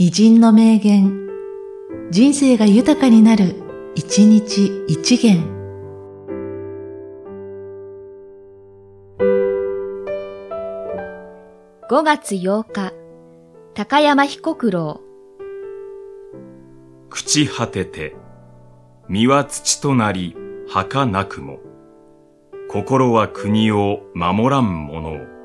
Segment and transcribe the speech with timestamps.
[0.00, 1.28] 偉人の名言、
[2.12, 3.56] 人生が豊かになる、
[3.96, 5.42] 一日一元。
[11.90, 12.92] 5月8日、
[13.74, 15.00] 高山彦九郎。
[17.10, 18.14] 朽ち果てて、
[19.08, 20.36] 身は土となり、
[20.68, 21.58] 儚なくも。
[22.70, 25.37] 心は国を守らん者を。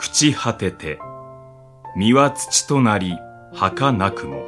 [0.00, 0.98] 朽ち果てて、
[1.94, 3.18] 身は土となり、
[3.52, 4.44] 儚なくも。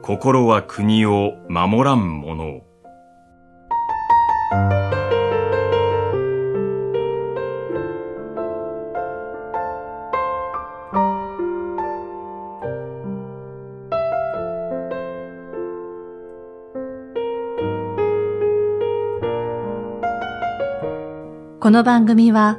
[0.00, 2.62] 心は国を守らん者を。
[21.60, 22.58] この番組は、